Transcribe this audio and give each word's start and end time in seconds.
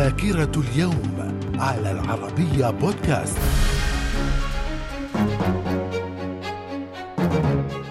ذاكرة 0.00 0.52
اليوم 0.60 1.38
على 1.58 1.90
العربية 1.92 2.70
بودكاست. 2.70 3.38